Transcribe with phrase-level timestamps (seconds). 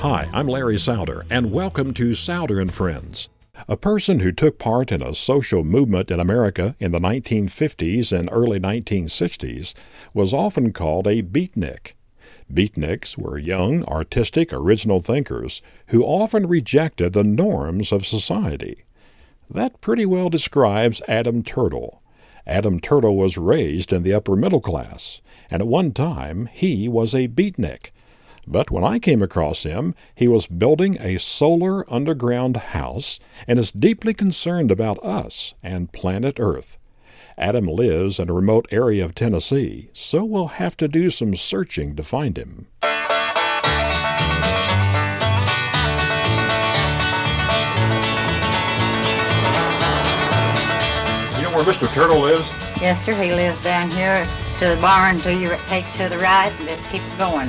[0.00, 3.28] I'm Larry Souder, and welcome to Souder and Friends.
[3.66, 8.28] A person who took part in a social movement in America in the 1950s and
[8.30, 9.74] early 1960s
[10.14, 11.94] was often called a beatnik.
[12.52, 18.84] Beatniks were young, artistic, original thinkers who often rejected the norms of society.
[19.50, 22.02] That pretty well describes Adam Turtle.
[22.46, 25.20] Adam Turtle was raised in the upper middle class,
[25.50, 27.90] and at one time he was a beatnik,
[28.50, 33.70] but when I came across him, he was building a solar underground house and is
[33.70, 36.78] deeply concerned about us and planet Earth.
[37.36, 41.94] Adam lives in a remote area of Tennessee, so we'll have to do some searching
[41.94, 42.66] to find him.
[51.36, 51.86] You know where Mr.
[51.92, 52.50] Turtle lives?
[52.80, 53.12] Yes, sir.
[53.12, 54.26] He lives down here
[54.58, 57.48] to the barn until you take to the right and just keep going.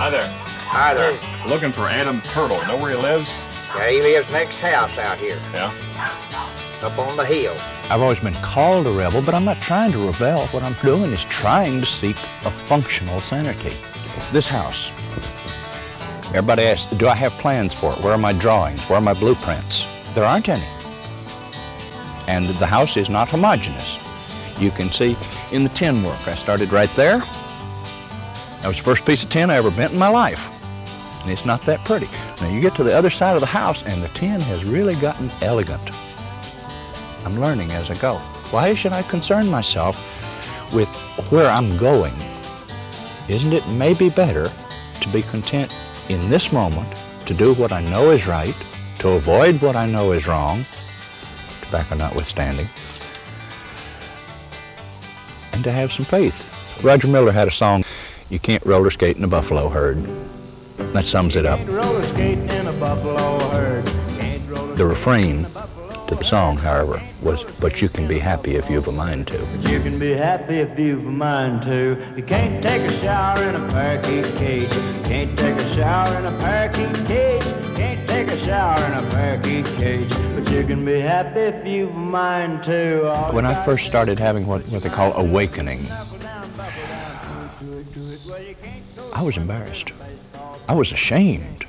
[0.00, 0.22] Hi there.
[0.70, 1.18] Hi there.
[1.48, 2.64] Looking for Adam Turtle.
[2.68, 3.28] Know where he lives?
[3.76, 5.72] Yeah, he lives next house out here, Yeah.
[6.82, 7.56] up on the hill.
[7.90, 10.46] I've always been called a rebel, but I'm not trying to rebel.
[10.48, 13.76] What I'm doing is trying to seek a functional sanity.
[14.30, 14.92] This house.
[16.28, 17.98] Everybody asks, do I have plans for it?
[18.00, 18.80] Where are my drawings?
[18.88, 19.84] Where are my blueprints?
[20.14, 20.66] There aren't any.
[22.28, 23.98] And the house is not homogeneous.
[24.60, 25.16] You can see
[25.50, 26.28] in the tin work.
[26.28, 27.22] I started right there.
[28.62, 30.50] That was the first piece of tin I ever bent in my life.
[31.22, 32.08] And it's not that pretty.
[32.40, 34.94] Now you get to the other side of the house and the tin has really
[34.96, 35.90] gotten elegant.
[37.24, 38.16] I'm learning as I go.
[38.50, 39.96] Why should I concern myself
[40.74, 40.88] with
[41.30, 42.14] where I'm going?
[43.28, 44.50] Isn't it maybe better
[45.00, 45.74] to be content
[46.08, 46.88] in this moment
[47.26, 48.54] to do what I know is right,
[49.00, 50.64] to avoid what I know is wrong,
[51.60, 52.66] tobacco notwithstanding,
[55.52, 56.54] and to have some faith?
[56.82, 57.84] Roger Miller had a song,
[58.30, 59.96] You Can't Roller Skate in a Buffalo Herd.
[60.92, 61.60] That sums it up.
[61.66, 63.84] Roller skating in a buffalo herd.
[64.18, 65.44] Can't roller The refrain
[66.08, 69.38] to the song, however, was, But you can be happy if you've a mind to.
[69.38, 71.96] But you can be happy if you've a mind to.
[72.16, 74.74] You can't take a shower in a parakeet cage.
[74.74, 77.44] You can't take a shower in a parakeet cage.
[77.46, 80.10] You can't take a shower in a parakeet cage.
[80.34, 83.10] But you can be happy if you've a mind to.
[83.10, 85.80] All When I first started having what, what they call awakening,
[89.18, 89.90] I was embarrassed.
[90.68, 91.66] I was ashamed.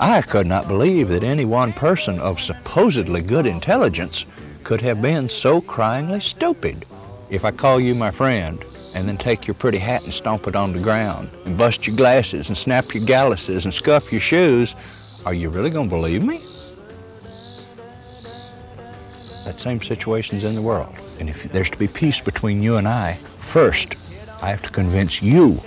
[0.00, 4.24] I could not believe that any one person of supposedly good intelligence
[4.64, 6.86] could have been so cryingly stupid.
[7.28, 8.58] If I call you my friend
[8.96, 11.94] and then take your pretty hat and stomp it on the ground and bust your
[11.94, 16.22] glasses and snap your galluses and scuff your shoes, are you really going to believe
[16.22, 16.38] me?
[19.44, 20.94] That same situation's in the world.
[21.20, 25.22] And if there's to be peace between you and I, first, I have to convince
[25.22, 25.60] you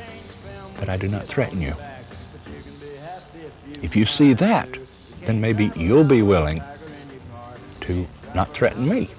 [0.79, 1.73] that I do not threaten you.
[3.83, 4.67] If you see that,
[5.25, 6.61] then maybe you'll be willing
[7.81, 9.09] to not threaten me.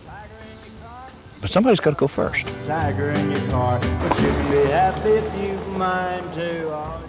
[1.41, 2.47] But somebody's got to go first.
[2.67, 3.79] tiger in your car.
[3.79, 6.73] But you can be happy if you've mind to.
[6.73, 7.07] All you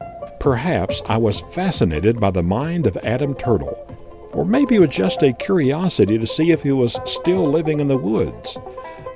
[0.00, 3.76] got- Perhaps I was fascinated by the mind of Adam Turtle,
[4.32, 7.88] or maybe it was just a curiosity to see if he was still living in
[7.88, 8.56] the woods.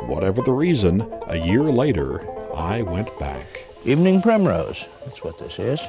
[0.02, 3.61] Whatever the reason, a year later, I went back.
[3.84, 5.80] Evening primrose, that's what this is,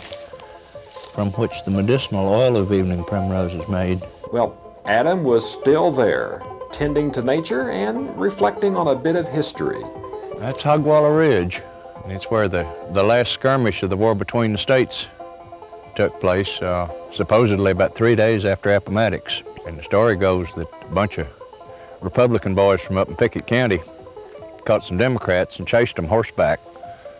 [1.13, 4.01] from which the medicinal oil of evening primrose is made.
[4.31, 9.83] Well, Adam was still there, tending to nature and reflecting on a bit of history.
[10.39, 11.61] That's Hogwalla Ridge.
[12.03, 15.05] and It's where the, the last skirmish of the war between the states
[15.95, 19.43] took place, uh, supposedly about three days after Appomattox.
[19.67, 21.27] And the story goes that a bunch of
[22.01, 23.81] Republican boys from up in Pickett County
[24.65, 26.59] caught some Democrats and chased them horseback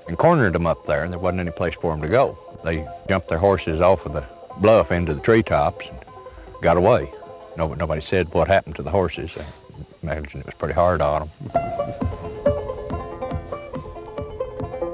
[0.08, 2.38] and cornered them up there, and there wasn't any place for them to go.
[2.64, 4.26] They jumped their horses off of the
[4.60, 5.98] bluff into the treetops and
[6.62, 7.12] got away.
[7.58, 9.32] Nobody, nobody said what happened to the horses.
[9.38, 9.46] I
[10.02, 11.54] imagine it was pretty hard on them.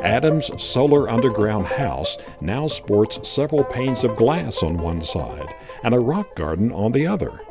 [0.01, 5.53] Adam's solar underground house now sports several panes of glass on one side
[5.83, 7.41] and a rock garden on the other.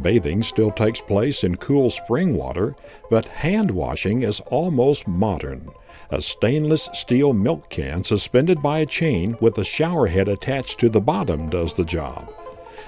[0.00, 2.74] Bathing still takes place in cool spring water,
[3.10, 5.68] but hand washing is almost modern.
[6.10, 10.88] A stainless steel milk can suspended by a chain with a shower head attached to
[10.88, 12.32] the bottom does the job.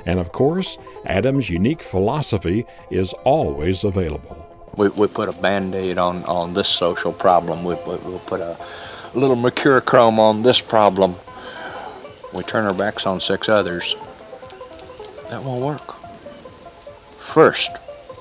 [0.06, 4.50] And of course, Adam's unique philosophy is always available.
[4.76, 7.64] We, we put a band-aid on, on this social problem.
[7.64, 8.58] We, we, we'll put a
[9.14, 11.14] little mercurochrome on this problem.
[12.34, 13.94] We turn our backs on six others.
[15.30, 16.03] That won't work.
[17.34, 17.72] First,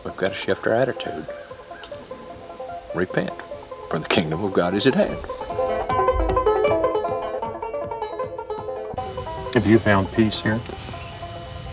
[0.03, 1.27] we've got to shift our attitude.
[2.95, 3.29] Repent,
[3.87, 5.19] for the kingdom of God is at hand.
[9.53, 10.59] Have you found peace here?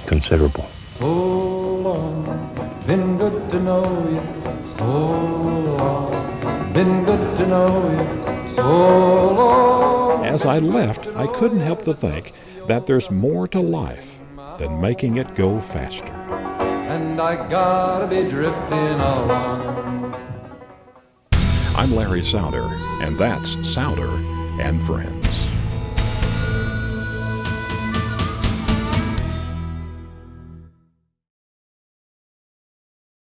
[0.07, 0.65] Considerable.
[0.99, 4.63] So long, been good to know you.
[4.63, 8.49] So long, been good to know you.
[8.49, 10.27] So long.
[10.27, 12.35] As I left, I couldn't help to think
[12.67, 14.21] that there's more to life
[14.59, 16.20] than making it go faster.
[16.91, 20.13] And I gotta be drifting along.
[21.77, 22.69] I'm Larry Souder,
[23.01, 24.11] and that's Souder
[24.61, 25.50] and Friends.